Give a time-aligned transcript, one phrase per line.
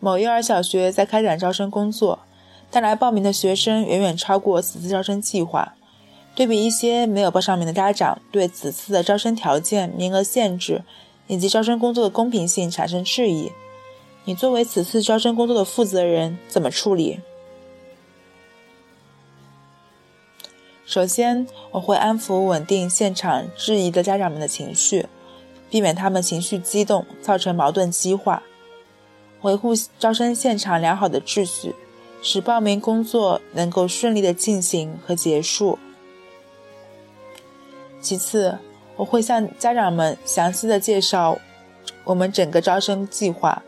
[0.00, 2.20] 某幼儿小学在开展招生工作，
[2.70, 5.74] 但来报名的学生远远超过此次招生计划。
[6.34, 10.84] 对比一些没有报上名的家长对此次的招生条件、名额限制
[11.26, 13.50] 以及招生工作的公平性产生质疑，
[14.24, 17.18] 你作为此次招生工作的负责人怎么处理？
[20.86, 25.06] 首先，我会安抚稳定现场质疑的家长们的情绪，
[25.68, 28.44] 避免他们情绪激动，造成矛盾激化，
[29.42, 31.74] 维护招生现场良好的秩序，
[32.22, 35.78] 使报名工作能够顺利的进行和结束。
[38.00, 38.58] 其次，
[38.96, 41.38] 我会向家长们详细的介绍
[42.04, 43.62] 我们整个招生计划，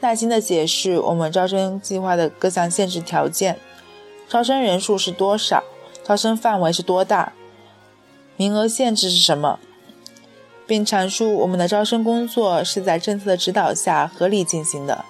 [0.00, 3.58] 耐心的解释我们招生计划的各项限制条件，
[4.28, 5.62] 招生人数是多少。
[6.04, 7.32] 招生范围是多大？
[8.36, 9.58] 名额限制是什么？
[10.66, 15.04] 并阐述我们的招生工作是在政策的指导下合理进行的。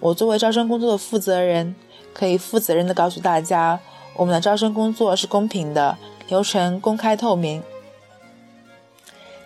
[0.00, 1.74] 我作为招生工作的负责人，
[2.12, 3.80] 可以负责任地告诉大家，
[4.16, 5.96] 我们的招生工作是公平的，
[6.28, 7.62] 流程公开透明。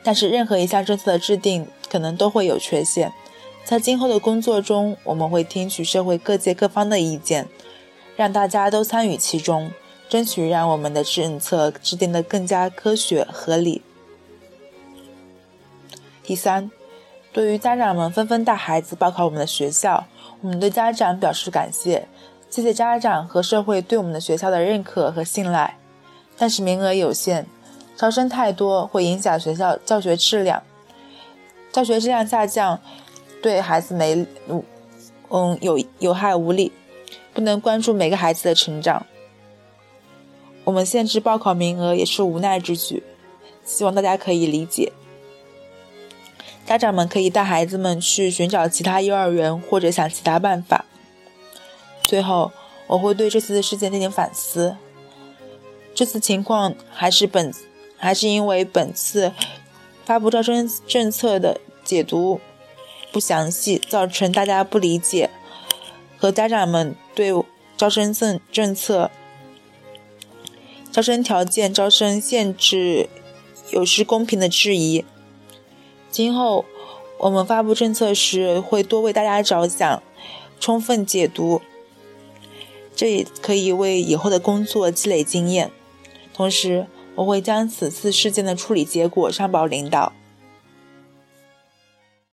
[0.03, 3.13] 但是，任何一项政策的制定可能都会有缺陷，
[3.65, 7.47] 在今后的工作中，我们会听取社会各界各方的意见，
[8.17, 9.71] 让大家都参与其中。
[10.09, 13.81] 争取让我们的政策制定的更加科学合理。
[16.23, 16.71] 第三，
[17.33, 20.05] 对于家长们纷纷带孩子报考我们的学校，
[20.43, 22.07] 我们对家长表示感谢，
[22.49, 25.77] 谢谢家长和社会对我们的学校的认可和信赖。
[26.37, 27.47] 但是名额有限，
[27.97, 30.63] 招生太多会影响学校教学质量，
[31.73, 32.81] 教学质量下降
[33.43, 34.27] 对孩子没
[35.31, 36.73] 嗯有有害无利，
[37.35, 39.05] 不能关注每个孩子的成长。
[40.65, 43.03] 我们限制报考名额也是无奈之举，
[43.65, 44.93] 希望大家可以理解。
[46.71, 50.85] 家长们可以带孩子们去寻找其他幼儿园，或者想其他办法。
[52.05, 52.53] 最后，
[52.87, 54.77] 我会对这次的事件进行反思。
[55.97, 57.53] 这次情况还是本，
[57.97, 59.33] 还是因为本次
[60.05, 62.41] 发布招生政策的解读
[63.11, 65.29] 不详细，造成大家不理解，
[66.17, 67.33] 和家长们对
[67.77, 69.11] 招生政政策。
[70.93, 73.09] 招生条件、招生限制
[73.73, 75.05] 有失公平的质疑。
[76.11, 76.65] 今后
[77.19, 80.03] 我们发布政策时会多为大家着想，
[80.59, 81.63] 充分解读，
[82.97, 85.71] 这也可以为以后的工作积累经验。
[86.35, 90.13] 同时，我会将此次事件的处理结果上报领导。